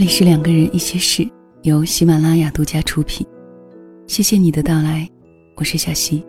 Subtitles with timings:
[0.00, 1.28] 这里是两个人一些事，
[1.60, 3.26] 由喜马拉雅独家出品。
[4.06, 5.06] 谢谢你的到来，
[5.56, 6.24] 我是小溪。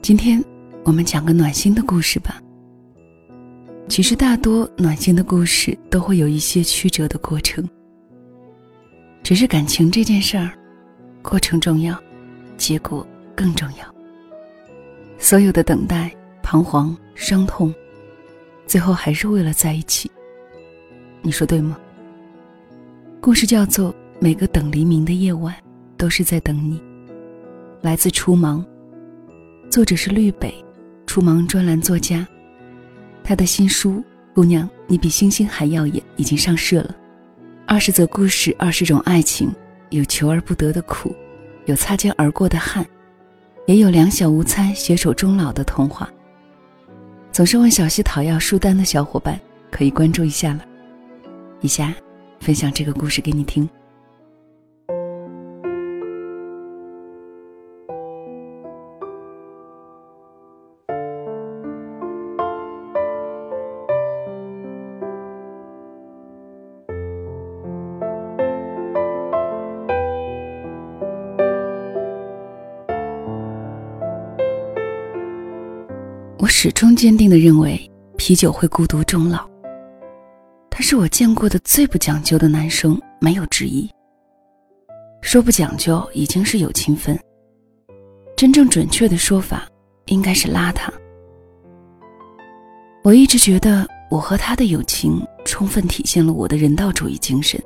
[0.00, 0.40] 今天
[0.84, 2.40] 我们讲个暖心的故事吧。
[3.88, 7.68] 其实大多暖心的故事都会有一些曲折的过程，
[9.24, 10.52] 只是感情这件事儿，
[11.22, 12.00] 过程重要，
[12.56, 13.04] 结果
[13.34, 13.94] 更重要。
[15.18, 16.08] 所有的等待、
[16.40, 17.74] 彷徨、伤痛，
[18.64, 20.08] 最后还是为了在一起。
[21.22, 21.78] 你说对吗？
[23.20, 25.54] 故事叫做《每个等黎明的夜晚
[25.98, 26.78] 都是在等你》，
[27.82, 28.64] 来自《初芒》，
[29.70, 30.54] 作者是绿北，
[31.06, 32.26] 初芒专栏作家。
[33.22, 33.92] 他的新书
[34.34, 36.96] 《姑娘，你比星星还耀眼》已经上市了。
[37.66, 39.52] 二十则故事，二十种爱情，
[39.90, 41.14] 有求而不得的苦，
[41.66, 42.84] 有擦肩而过的汗，
[43.66, 46.08] 也有两小无猜、携手终老的童话。
[47.30, 49.38] 总是问小溪讨要书单的小伙伴，
[49.70, 50.64] 可以关注一下了。
[51.62, 51.92] 以下，
[52.40, 53.68] 分享这个故事给你听。
[76.38, 77.78] 我始终坚定的认为，
[78.16, 79.49] 啤酒会孤独终老。
[80.80, 83.86] 他是我见过的最不讲究的男生，没有之一。
[85.20, 87.20] 说不讲究已经是有情分，
[88.34, 89.68] 真正准确的说法
[90.06, 90.90] 应该是邋遢。
[93.04, 97.62] 我一直觉得我和他的友情充分体现了我的人道主义精神。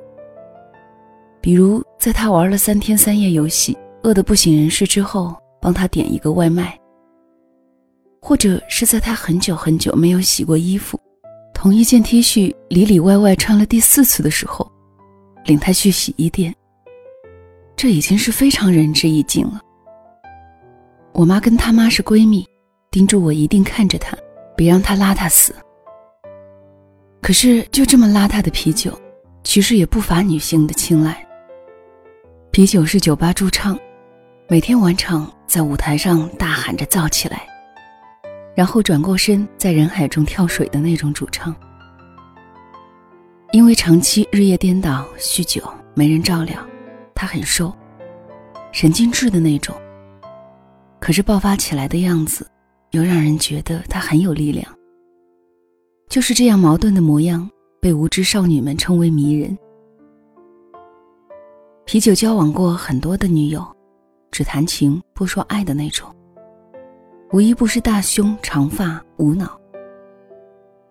[1.39, 6.65] 比如在他玩了三天三夜游戏，饿得不省人事之后，帮他点一个外卖；
[8.21, 10.99] 或者是在他很久很久没有洗过衣服。
[11.65, 14.71] 同一件 T 恤里里外外穿了第四次的时候，
[15.45, 16.53] 领他去洗衣店。
[17.75, 19.59] 这已经是非常仁至义尽了。
[21.11, 22.47] 我妈跟他妈是闺蜜，
[22.91, 24.15] 叮嘱我一定看着他，
[24.55, 25.55] 别让他邋遢死。
[27.19, 28.95] 可是就这么邋遢的啤酒，
[29.43, 31.25] 其实也不乏女性的青睐。
[32.51, 33.75] 啤酒是酒吧驻唱，
[34.47, 37.54] 每天晚场在舞台上大喊着造起来。
[38.55, 41.53] 然后转过身，在人海中跳水的那种主唱。
[43.51, 45.61] 因为长期日夜颠倒、酗酒，
[45.93, 46.65] 没人照料，
[47.13, 47.73] 他很瘦，
[48.71, 49.75] 神经质的那种。
[50.99, 52.49] 可是爆发起来的样子，
[52.91, 54.65] 又让人觉得他很有力量。
[56.07, 57.49] 就是这样矛盾的模样，
[57.81, 59.57] 被无知少女们称为迷人。
[61.83, 63.65] 啤酒交往过很多的女友，
[64.31, 66.14] 只谈情不说爱的那种。
[67.35, 69.59] 无一不是大胸长发无脑。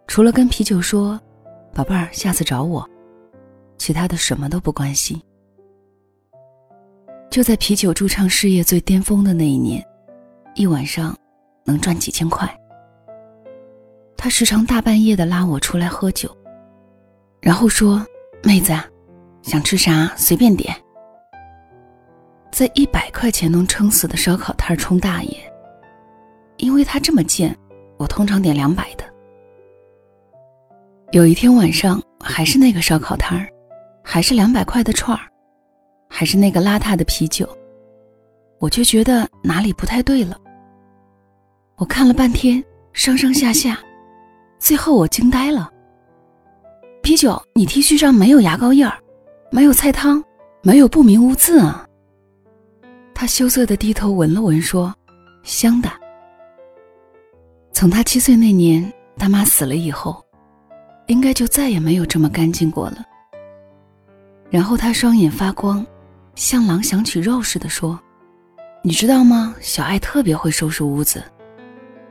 [0.07, 1.19] 除了跟啤酒说
[1.73, 2.87] “宝贝儿，下次找我”，
[3.79, 5.19] 其他的什么都不关心。
[7.31, 9.83] 就在啤酒驻唱事业最巅峰的那一年，
[10.55, 11.17] 一晚上
[11.65, 12.47] 能赚几千块。
[14.15, 16.31] 他时常大半夜的拉我出来喝酒，
[17.41, 18.07] 然后说
[18.45, 18.79] ：“妹子，
[19.41, 20.77] 想吃啥随便点。”
[22.53, 25.54] 在一百块钱能撑死的烧烤摊充大爷。
[26.65, 27.55] 因为他这么贱，
[27.99, 29.05] 我通常点两百的。
[31.13, 33.47] 有一天晚上，还是那个烧烤摊儿，
[34.03, 35.29] 还是两百块的串儿，
[36.09, 37.47] 还是那个邋遢的啤酒，
[38.59, 40.41] 我就觉得哪里不太对了。
[41.77, 42.65] 我看了半天，
[42.95, 43.79] 上上下下，
[44.59, 45.71] 最后我惊呆了。
[47.03, 48.99] 啤酒，你 T 恤上没有牙膏印儿，
[49.51, 50.25] 没有菜汤，
[50.63, 51.87] 没有不明污渍啊？
[53.15, 54.95] 他羞涩的低头闻了闻，说
[55.45, 55.91] ：“香的。”
[57.75, 60.25] 从他七岁那年，他妈死了以后，
[61.09, 63.05] 应该就再也没有这么干净过了。
[64.49, 65.85] 然后他双眼发光，
[66.37, 68.01] 像狼想起肉似的说
[68.81, 69.57] ：“你知道吗？
[69.61, 71.23] 小爱特别会收拾屋子，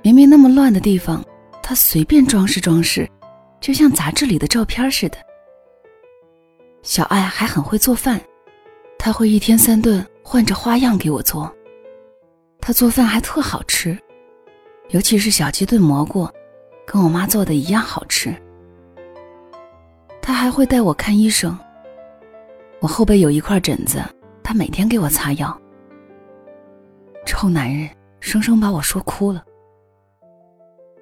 [0.02, 1.24] 明明那么乱的地方，
[1.64, 3.10] 他随便装饰装饰，
[3.62, 5.18] 就像杂志里的照片似的。
[6.82, 8.20] 小爱还很会做饭，
[9.00, 11.50] 他会一天三顿换着花样给我做，
[12.60, 13.98] 他做饭还特好吃。”
[14.90, 16.28] 尤其是小鸡炖蘑菇，
[16.86, 18.36] 跟我妈做的一样好吃。
[20.22, 21.58] 他还会带我看医生。
[22.80, 24.04] 我后背有一块疹子，
[24.44, 25.60] 他每天给我擦药。
[27.26, 27.90] 臭男人，
[28.20, 29.44] 生生把我说哭了。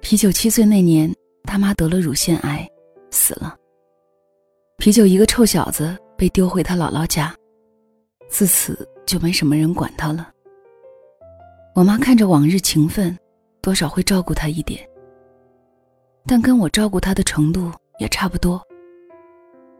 [0.00, 1.12] 啤酒七岁那年，
[1.44, 2.68] 他妈得了乳腺癌，
[3.10, 3.56] 死了。
[4.78, 7.34] 啤酒一个臭小子被丢回他姥姥家，
[8.28, 10.30] 自此就没什么人管他了。
[11.74, 13.16] 我妈看着往日情分。
[13.62, 14.84] 多少会照顾他一点，
[16.26, 18.60] 但跟我照顾他的程度也差不多。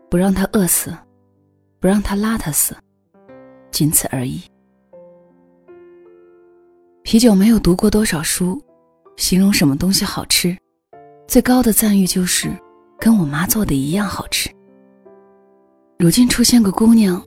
[0.08, 0.96] 不让他饿死，
[1.80, 2.76] 不让他邋遢死，
[3.72, 4.40] 仅此而已。
[7.02, 8.62] 啤酒没有读过多少书，
[9.16, 10.56] 形容什么东西好吃，
[11.26, 12.48] 最高的赞誉就是
[13.00, 14.48] 跟我妈做的一样好吃。
[15.98, 17.20] 如今出现个姑娘，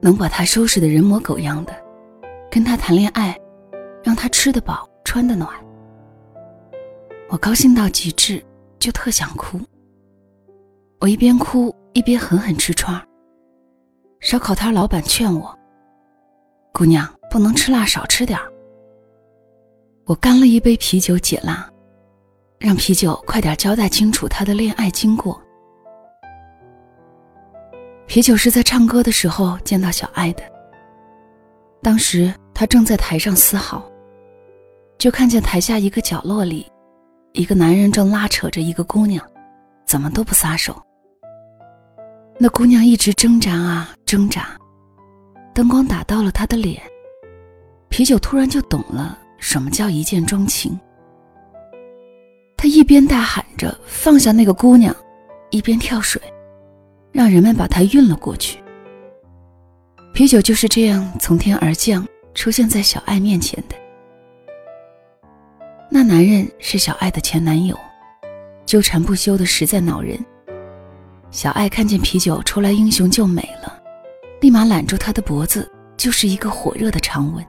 [0.00, 1.72] 能把他收拾的人模狗样的，
[2.50, 3.34] 跟他谈恋爱，
[4.02, 5.48] 让他吃得饱穿得暖，
[7.32, 8.44] 我高兴到极致，
[8.78, 9.58] 就特想哭。
[11.00, 13.02] 我一边哭一边狠狠吃串儿。
[14.20, 15.58] 烧烤摊老板劝我
[16.74, 18.52] ：“姑娘不能吃辣，少吃点儿。”
[20.04, 21.66] 我干了一杯啤酒解辣，
[22.58, 25.40] 让啤酒快点交代清楚他的恋爱经过。
[28.06, 30.42] 啤酒是在唱歌的时候见到小爱的。
[31.80, 33.90] 当时他正在台上嘶嚎，
[34.98, 36.70] 就看见台下一个角落里，
[37.34, 39.24] 一个男人正拉扯着一个姑娘，
[39.86, 40.80] 怎么都不撒手。
[42.38, 44.48] 那姑娘一直挣扎啊挣扎，
[45.54, 46.82] 灯光打到了她的脸，
[47.88, 50.78] 啤酒突然就懂了什么叫一见钟情。
[52.54, 54.94] 他一边大喊着放下那个姑娘，
[55.50, 56.20] 一边跳水，
[57.12, 58.62] 让人们把她运了过去。
[60.12, 63.74] 啤酒就是这样从天而降，出现在小爱面前的。
[65.94, 67.78] 那男人是小爱的前男友，
[68.64, 70.18] 纠缠不休的实在恼人。
[71.30, 73.78] 小爱看见啤酒出来英雄救美了，
[74.40, 77.44] 立马揽住他的脖子，就是一个火热的长吻。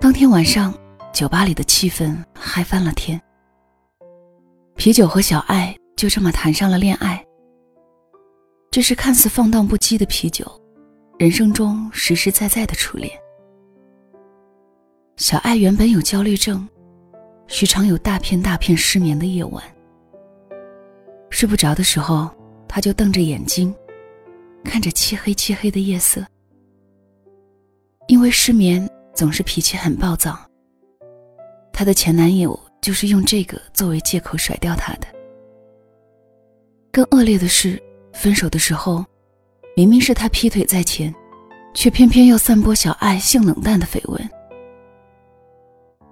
[0.00, 0.72] 当天晚上，
[1.12, 3.20] 酒吧里的气氛嗨翻了天。
[4.76, 7.20] 啤酒和小爱就这么谈上了恋爱。
[8.70, 10.46] 这是看似放荡不羁的啤酒，
[11.18, 13.10] 人生中实实在在的初恋。
[15.20, 16.66] 小爱原本有焦虑症，
[17.46, 19.62] 时常有大片大片失眠的夜晚。
[21.28, 22.30] 睡不着的时候，
[22.66, 23.72] 他就瞪着眼睛，
[24.64, 26.24] 看着漆黑漆黑的夜色。
[28.08, 30.38] 因为失眠，总是脾气很暴躁。
[31.70, 35.06] 她的前男友就是用这个作为借口甩掉她的。
[36.90, 37.78] 更恶劣的是，
[38.14, 39.04] 分手的时候，
[39.76, 41.14] 明明是他劈腿在前，
[41.74, 44.30] 却偏偏要散播小爱性冷淡的绯闻。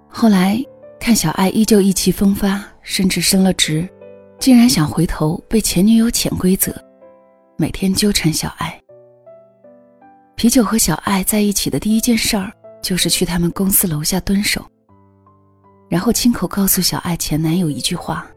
[0.08, 0.62] 后来
[0.98, 3.88] 看小爱依旧意气风发，甚至升了职。
[4.38, 6.72] 竟然想回头被前女友潜规则，
[7.56, 8.80] 每天纠缠小爱。
[10.36, 14.64] 啤酒和小爱在一起的第一件事儿就是去他们公司楼下蹲守，
[15.88, 18.28] 然后亲口告诉小爱前男友一句话：“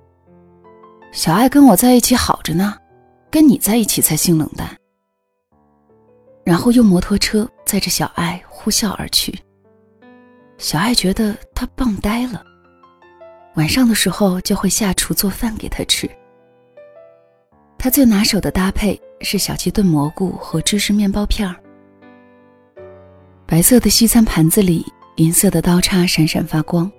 [1.14, 2.76] 小爱跟我在一起好着呢，
[3.30, 4.76] 跟你在一起才性冷淡。”
[6.44, 9.40] 然后用摩托车载着小爱呼啸而去。
[10.62, 12.44] 小爱觉得他棒呆了。
[13.56, 16.08] 晚上的时候就会下厨做饭给他吃。
[17.80, 21.56] 他最拿手的搭配是小鸡炖蘑菇和芝士面包片儿。
[23.48, 24.86] 白色的西餐盘子里，
[25.16, 26.90] 银色的刀叉闪闪发光，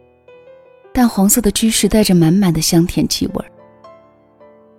[0.93, 3.47] 淡黄色的芝士带着满满的香甜气味儿。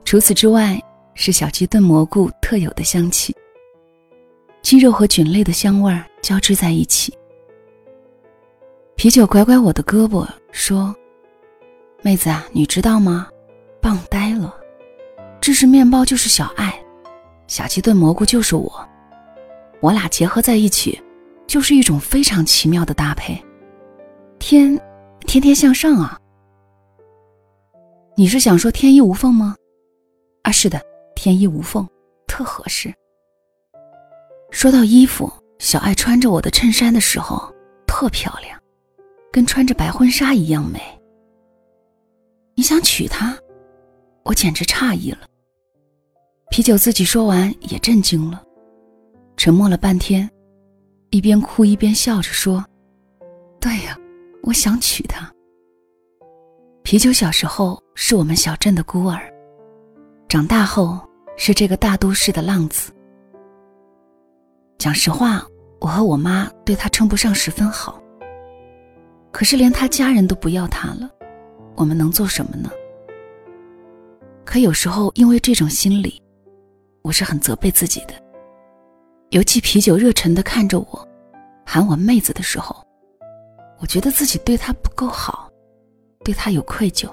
[0.04, 0.78] 除此之外，
[1.16, 3.34] 是小鸡炖蘑菇特有的香气，
[4.62, 7.18] 鸡肉和菌类的香味儿交织在一起。
[8.96, 10.96] 啤酒拐拐我的胳膊说。
[12.02, 13.28] 妹子啊，你知道吗？
[13.82, 14.54] 棒呆了！
[15.40, 16.78] 芝士面包就是小爱，
[17.48, 18.90] 小鸡炖蘑菇就是我，
[19.82, 21.02] 我俩结合在一起，
[21.48, 23.42] 就是一种非常奇妙的搭配。
[24.38, 24.80] 天，
[25.22, 26.20] 天天向上啊！
[28.16, 29.56] 你是想说天衣无缝吗？
[30.44, 30.82] 啊，是的，
[31.16, 31.88] 天衣无缝，
[32.28, 32.94] 特合适。
[34.52, 37.54] 说到衣服，小爱穿着我的衬衫的时候
[37.88, 38.60] 特漂亮，
[39.34, 40.80] 跟穿着白婚纱一样美。
[42.54, 43.36] 你想娶她，
[44.24, 45.22] 我简直诧异了。
[46.52, 48.44] 啤酒自己说完也震惊了，
[49.36, 50.30] 沉默了半天，
[51.10, 52.64] 一边哭一边笑着说
[53.60, 53.98] ：“对呀，
[54.44, 55.28] 我想娶她。”
[56.84, 59.20] 啤酒小时候是我们小镇的孤儿，
[60.30, 61.00] 长大后
[61.38, 62.94] 是这个大都市的浪子。
[64.78, 65.44] 讲实话，
[65.80, 68.00] 我和我妈对他称不上十分好，
[69.34, 71.10] 可是连他家人都不要他了。
[71.76, 72.70] 我们能做什么呢？
[74.46, 76.22] 可有时候，因为这种心理，
[77.02, 78.14] 我是很责备自己的。
[79.32, 81.08] 尤其啤酒热忱的看着我，
[81.66, 82.86] 喊我妹子的时候，
[83.80, 85.50] 我觉得自己对他不够好，
[86.24, 87.10] 对他有愧疚。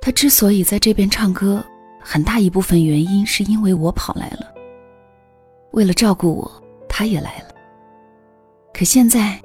[0.00, 1.64] 他之所以在这边唱歌，
[2.00, 4.52] 很大一部分原因是因为我跑来了。
[5.70, 7.54] 为了照顾我，他也来了。
[8.74, 9.40] 可现在，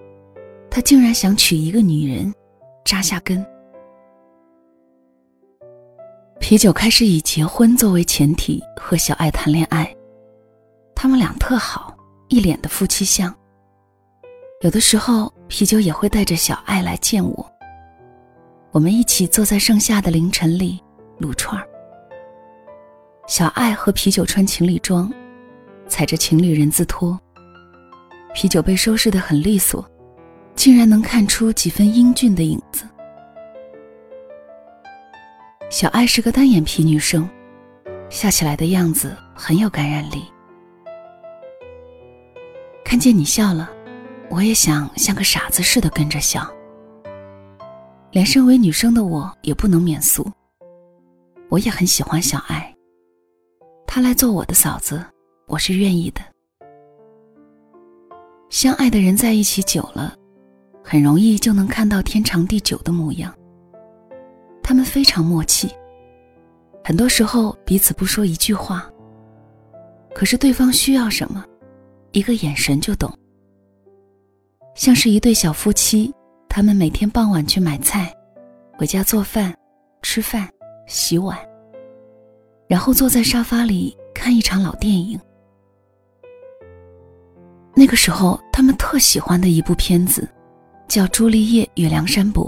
[0.73, 2.33] 他竟然想娶一个女人。
[2.83, 3.45] 扎下根。
[6.39, 9.95] 啤酒开始以结婚作为前提和小爱谈恋爱，
[10.95, 11.95] 他们俩特好，
[12.27, 13.33] 一脸的夫妻相。
[14.61, 17.51] 有的时候，啤酒也会带着小爱来见我。
[18.71, 20.81] 我们一起坐在盛夏的凌晨里
[21.19, 21.65] 撸串儿。
[23.27, 25.09] 小爱和啤酒穿情侣装，
[25.87, 27.17] 踩着情侣人字拖。
[28.33, 29.87] 啤酒被收拾得很利索，
[30.55, 32.87] 竟然能看出几分英俊的影子。
[35.69, 37.29] 小爱是个单眼皮女生，
[38.09, 40.23] 笑起来的样子很有感染力。
[42.83, 43.69] 看见你笑了。
[44.29, 46.51] 我也想像个傻子似的跟着笑，
[48.09, 50.25] 连身为女生的我也不能免俗。
[51.49, 52.75] 我也很喜欢小爱，
[53.85, 55.05] 她来做我的嫂子，
[55.45, 56.21] 我是愿意的。
[58.49, 60.15] 相爱的人在一起久了，
[60.83, 63.33] 很容易就能看到天长地久的模样。
[64.61, 65.69] 他们非常默契，
[66.83, 68.89] 很多时候彼此不说一句话，
[70.13, 71.43] 可是对方需要什么，
[72.11, 73.11] 一个眼神就懂。
[74.75, 76.13] 像是一对小夫妻，
[76.49, 78.13] 他们每天傍晚去买菜，
[78.77, 79.53] 回家做饭、
[80.01, 80.49] 吃饭、
[80.87, 81.37] 洗碗，
[82.67, 85.19] 然后坐在沙发里看一场老电影。
[87.75, 90.27] 那个时候，他们特喜欢的一部片子，
[90.87, 92.45] 叫《朱丽叶与梁山伯》。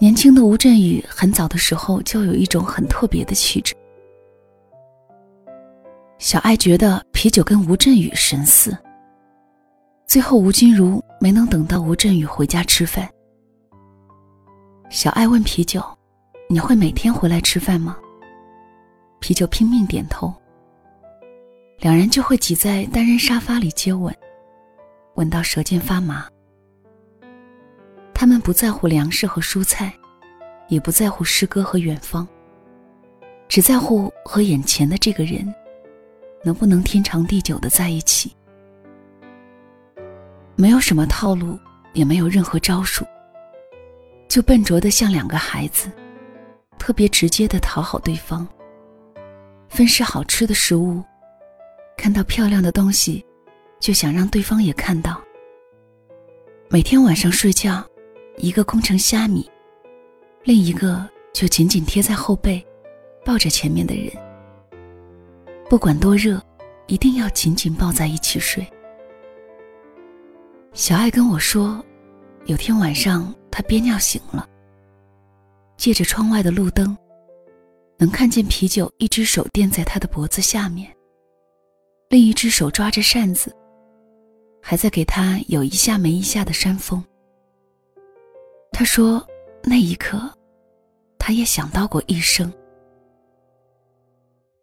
[0.00, 3.74] 年轻的吴镇宇很早的时候就有一种很特别的气质。
[6.18, 8.76] 小爱觉得啤酒跟吴镇宇神似。
[10.06, 13.08] 最后，吴君如没能等到吴镇宇回家吃饭。
[14.90, 15.82] 小爱问啤酒
[16.48, 17.96] ：“你会每天回来吃饭吗？”
[19.20, 20.32] 啤酒拼命点头。
[21.78, 24.14] 两人就会挤在单人沙发里接吻，
[25.16, 26.26] 吻到舌尖发麻。
[28.14, 29.92] 他们不在乎粮食和蔬菜，
[30.68, 32.26] 也不在乎诗歌和远方，
[33.48, 35.52] 只在乎和眼前的这个人
[36.42, 38.34] 能不能天长地久的在一起。
[40.56, 41.58] 没有什么套路，
[41.92, 43.04] 也没有任何招数，
[44.28, 45.90] 就笨拙的像两个孩子，
[46.78, 48.46] 特别直接的讨好对方。
[49.68, 51.02] 分食好吃的食物，
[51.96, 53.26] 看到漂亮的东西，
[53.80, 55.20] 就想让对方也看到。
[56.70, 57.84] 每天晚上睡觉，
[58.36, 59.48] 一个空成虾米，
[60.42, 62.64] 另一个就紧紧贴在后背，
[63.24, 64.12] 抱着前面的人。
[65.70, 66.42] 不管多热，
[66.86, 68.66] 一定要紧紧抱在一起睡。
[70.72, 71.82] 小爱跟我说，
[72.46, 74.46] 有天晚上她憋尿醒了，
[75.76, 76.96] 借着窗外的路灯，
[77.96, 80.92] 能看见啤酒一只手垫在他的脖子下面，
[82.08, 83.54] 另一只手抓着扇子，
[84.60, 87.02] 还在给他有一下没一下的扇风。
[88.76, 89.24] 他说，
[89.62, 90.18] 那一刻，
[91.16, 92.52] 他也想到过一生。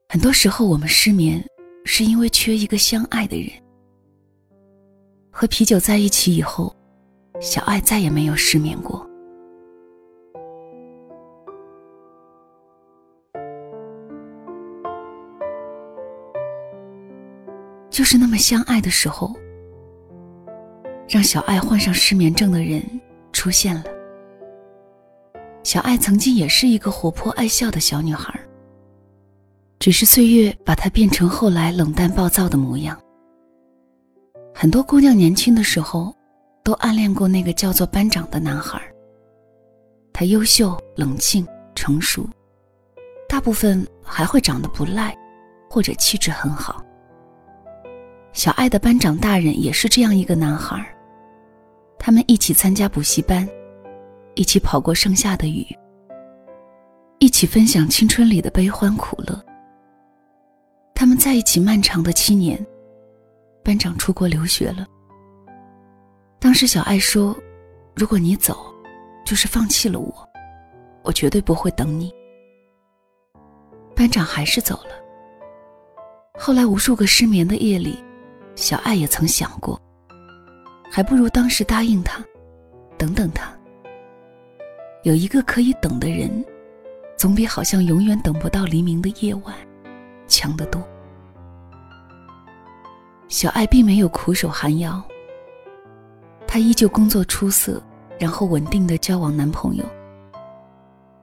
[0.09, 1.41] 很多时候我们失眠，
[1.85, 3.49] 是因为缺一个相爱的人。
[5.31, 6.75] 和啤酒在一起以后，
[7.39, 9.07] 小爱再也没有失眠过。
[17.89, 19.33] 就是那么相爱的时候，
[21.07, 22.83] 让小爱患上失眠症的人
[23.31, 23.85] 出现了。
[25.63, 28.39] 小爱曾经也是一个活泼爱笑的小女孩，
[29.79, 32.99] 只是岁月把她变成后来冷淡暴躁的模样。
[34.53, 36.13] 很多姑娘年轻的时候，
[36.63, 38.81] 都暗恋过那个叫做班长的男孩。
[40.13, 42.27] 他优秀、冷静、成熟，
[43.29, 45.15] 大部分还会长得不赖，
[45.69, 46.83] 或者气质很好。
[48.33, 50.85] 小爱的班长大人也是这样一个男孩。
[51.97, 53.47] 他们一起参加补习班，
[54.35, 55.67] 一起跑过盛夏的雨，
[57.19, 59.39] 一起分享青春里的悲欢苦乐。
[60.93, 62.63] 他们在一起漫长的七年。
[63.63, 64.87] 班长出国留学了。
[66.39, 67.37] 当时小爱说
[67.95, 68.73] ：“如果你走，
[69.23, 70.29] 就是放弃了我，
[71.03, 72.11] 我绝对不会等你。”
[73.95, 74.89] 班长还是走了。
[76.39, 78.03] 后来无数个失眠的夜里，
[78.55, 79.79] 小爱也曾想过，
[80.91, 82.19] 还不如当时答应他，
[82.97, 83.55] 等等他。
[85.03, 86.29] 有一个可以等的人，
[87.17, 89.55] 总比好像永远等不到黎明的夜晚
[90.27, 90.81] 强得多。
[93.27, 95.03] 小爱并没有苦守寒窑，
[96.45, 97.81] 她依旧工作出色，
[98.19, 99.85] 然后稳定的交往男朋友。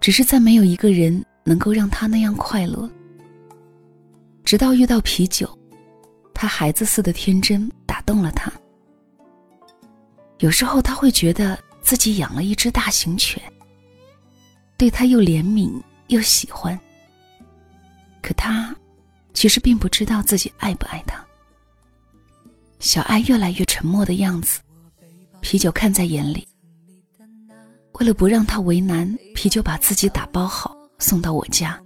[0.00, 2.90] 只是再没有一个人能够让她那样快乐。
[4.42, 5.48] 直到遇到啤酒，
[6.34, 8.50] 她孩子似的天真打动了他。
[10.38, 13.42] 有时候他会觉得自己养了一只大型犬，
[14.78, 16.78] 对他又怜悯又喜欢。
[18.22, 18.74] 可他
[19.34, 21.22] 其实并不知道自己爱不爱他。
[22.78, 24.60] 小爱越来越沉默的样子，
[25.40, 26.46] 啤酒看在眼里。
[27.94, 31.80] 为了不让他为难，啤酒把自己打包好送到我家，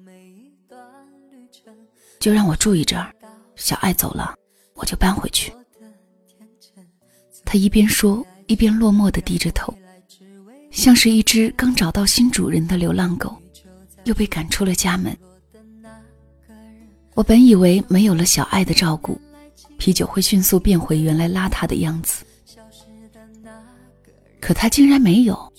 [2.21, 3.11] 就让我住一阵儿。
[3.57, 4.35] 小爱走了，
[4.75, 5.51] 我就搬回去。
[7.45, 9.75] 他一边说，一边落寞的低着头，
[10.73, 13.37] 像是一只刚找到新主人的流浪狗，
[14.05, 15.17] 又被赶出了家门。
[17.15, 19.21] 我本以为没有了小爱的照顾，
[19.77, 22.25] 啤酒会迅速变回原来邋遢的样子，
[24.41, 25.53] 可他竟然没有。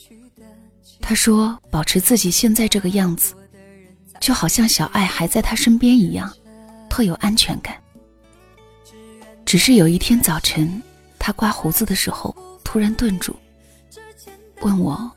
[0.99, 3.35] 他说：“保持自己现在这个样子，
[4.19, 6.33] 就好像小爱还在他身边一样，
[6.89, 7.75] 特有安全感。”
[9.45, 10.81] 只是有一天早晨，
[11.19, 13.35] 他刮胡子的时候突然顿住，
[14.61, 15.11] 问我：“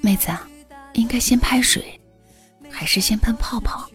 [0.00, 0.48] 妹子啊，
[0.94, 2.00] 应该先拍水，
[2.70, 3.88] 还是先喷泡泡？”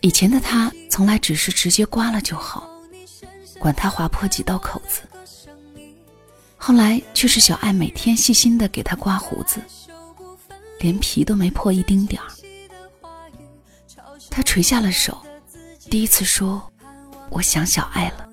[0.00, 2.68] 以前的他从来只是直接刮了就好，
[3.58, 5.02] 管他划破几道口子。
[6.56, 9.60] 后来却是小爱每天细心的给他刮胡子，
[10.78, 12.28] 连皮都没破一丁点儿。
[14.30, 15.20] 他垂下了手，
[15.90, 16.72] 第一次说
[17.30, 18.28] ：“我想小爱了。”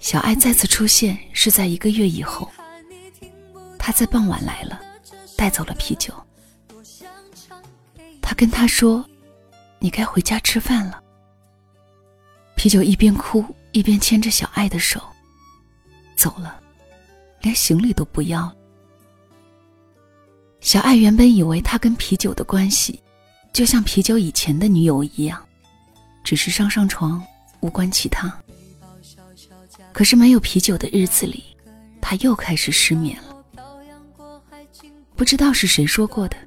[0.00, 2.50] 小爱再次出现是在一个月以后，
[3.78, 4.80] 他在傍晚来了，
[5.36, 6.12] 带走了啤酒。
[8.22, 9.04] 他跟他说
[9.78, 11.02] ：“你该回家吃饭了。”
[12.56, 15.00] 啤酒一边哭一边牵着小爱的手。
[16.16, 16.58] 走了，
[17.42, 18.56] 连行李都不要了。
[20.60, 23.02] 小爱原本以为他跟啤酒的关系，
[23.52, 25.42] 就像啤酒以前的女友一样，
[26.24, 27.22] 只是上上床，
[27.60, 28.34] 无关其他。
[30.00, 31.44] 可是没有啤酒的日子里，
[32.00, 33.44] 他又开始失眠了。
[35.14, 36.38] 不知道是谁说过的，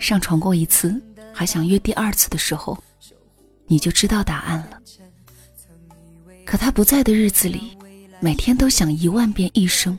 [0.00, 1.00] 上床过一次，
[1.32, 2.76] 还想约第二次的时候，
[3.68, 4.82] 你就知道答案了。
[6.44, 7.78] 可他不在的日子里。
[8.18, 9.96] 每天都想一万遍一生，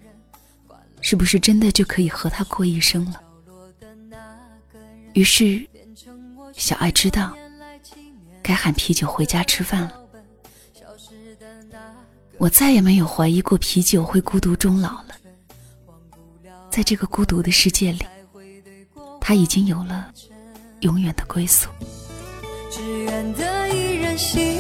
[1.00, 3.22] 是不是真的就可以和他过一生了？
[5.14, 5.66] 于是，
[6.54, 7.34] 小爱知道
[8.44, 10.01] 该喊啤酒回家吃饭了。
[12.42, 15.10] 我再也没有怀疑过啤酒会孤独终老了。
[16.72, 18.04] 在这个孤独的世界里，
[19.20, 20.12] 他已经有了
[20.80, 21.70] 永远的归宿。
[22.72, 24.58] 只愿得一人心，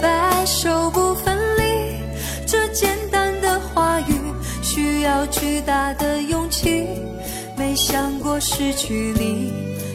[0.00, 1.98] 白首不分离。
[2.46, 4.14] 这简单的话语
[4.62, 6.86] 需要巨大的勇气，
[7.58, 9.52] 没想过失去你，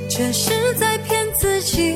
[0.07, 1.95] 却是在骗自己。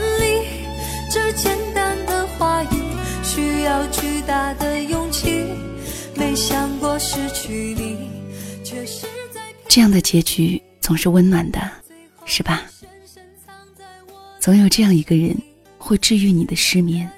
[4.31, 5.43] 大的勇气，
[6.15, 7.97] 没想过失去你，
[8.63, 11.59] 却是在这样的结局总是温暖的，
[12.23, 12.63] 是吧？
[14.39, 15.37] 总有这样一个人，
[15.77, 17.11] 会治愈你的失眠，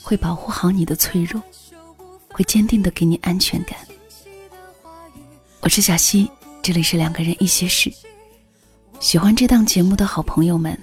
[0.00, 1.42] 会保护好你的脆弱。
[2.28, 3.76] 会坚定的给你安全感。
[5.58, 6.30] 我是小溪，
[6.62, 7.92] 这里是两个人一些事。
[9.00, 10.78] 喜欢这档节目的好朋友们，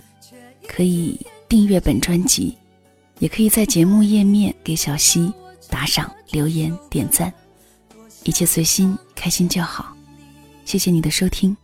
[0.67, 2.57] 可以订阅本专辑，
[3.19, 5.31] 也可以在节目页面给小溪
[5.71, 7.33] 打赏、留言、点赞，
[8.25, 9.95] 一切随心，开心就好。
[10.65, 11.55] 谢谢你的收听，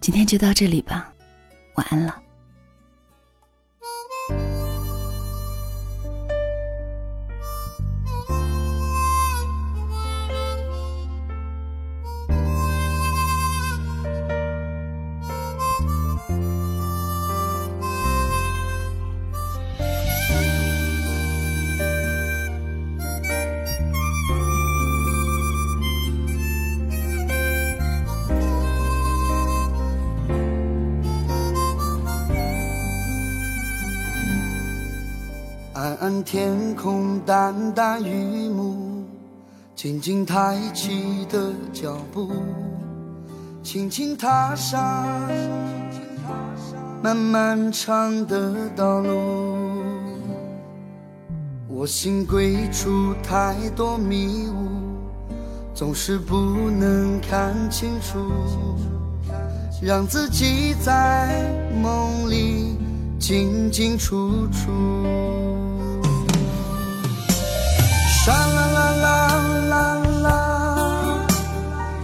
[0.00, 1.12] 今天就到这里吧，
[1.74, 2.23] 晚安了。
[36.24, 39.04] 天空淡淡雨幕，
[39.76, 42.30] 轻轻抬起的脚步，
[43.62, 45.06] 轻轻踏上
[47.02, 49.82] 漫漫长的道路。
[51.68, 54.68] 我心归处太多迷雾，
[55.74, 56.34] 总是不
[56.70, 58.18] 能看清楚。
[59.82, 61.44] 让自己在
[61.82, 62.78] 梦里
[63.18, 64.72] 进进出出。
[68.24, 69.06] 沙啦啦啦
[69.68, 70.26] 啦啦，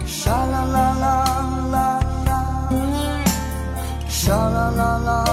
[0.05, 1.25] 沙啦啦啦
[1.71, 2.31] 啦啦，
[4.07, 5.25] 沙啦啦啦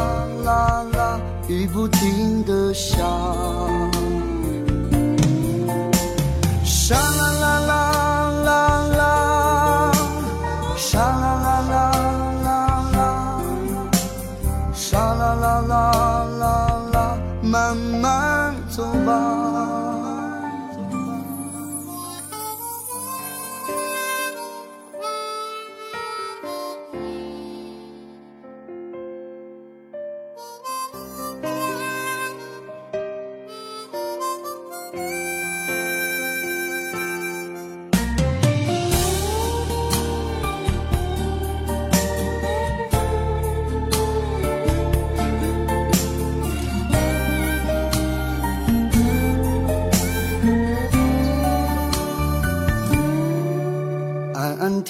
[0.46, 3.05] 啦啦，雨不停的下。
[6.64, 6.96] 沙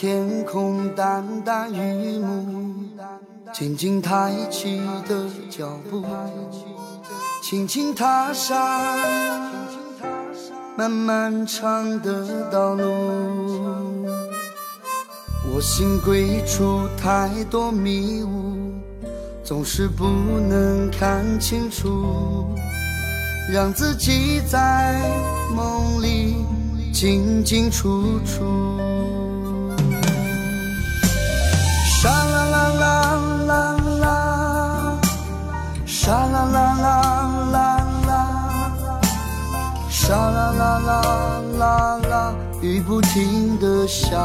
[0.01, 2.73] 天空，淡淡雨幕，
[3.53, 6.05] 静静抬起的脚步，
[7.43, 8.57] 轻轻踏上
[10.77, 14.07] 漫漫长的道路。
[15.53, 18.71] 我心归处，太多迷雾，
[19.43, 20.05] 总是不
[20.49, 22.55] 能看清楚，
[23.53, 25.11] 让自己在
[25.57, 26.37] 梦里
[26.93, 28.79] 进进出出。
[36.09, 38.11] 沙啦啦啦啦啦，
[39.91, 44.17] 沙啦啦啦啦啦，雨不停的下。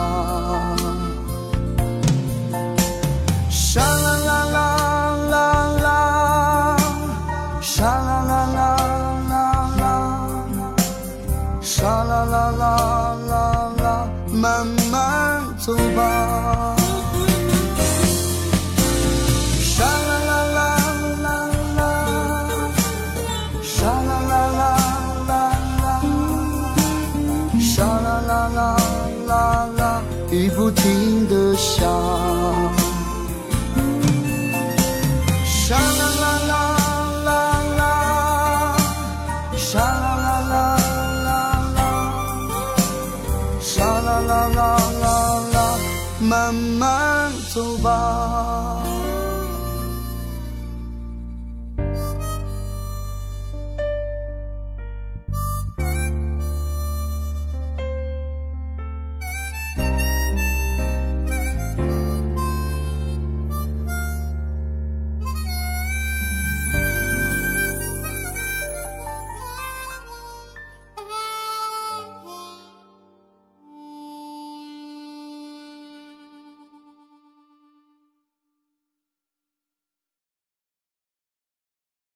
[46.34, 48.63] 慢慢走吧。